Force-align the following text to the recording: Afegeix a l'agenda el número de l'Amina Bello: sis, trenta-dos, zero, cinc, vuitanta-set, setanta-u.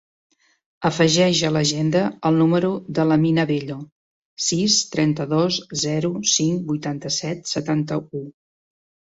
Afegeix 0.87 1.41
a 1.49 1.51
l'agenda 1.57 2.01
el 2.29 2.39
número 2.39 2.71
de 2.99 3.05
l'Amina 3.09 3.45
Bello: 3.51 3.75
sis, 4.47 4.79
trenta-dos, 4.97 5.61
zero, 5.85 6.11
cinc, 6.35 6.67
vuitanta-set, 6.73 7.47
setanta-u. 7.53 8.25